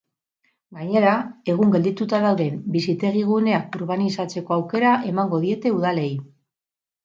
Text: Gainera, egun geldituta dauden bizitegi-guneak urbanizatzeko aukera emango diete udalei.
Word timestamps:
Gainera, 0.77 1.11
egun 1.53 1.73
geldituta 1.75 2.23
dauden 2.25 2.57
bizitegi-guneak 2.77 3.79
urbanizatzeko 3.83 4.59
aukera 4.59 4.99
emango 5.15 5.45
diete 5.49 5.79
udalei. 5.81 6.11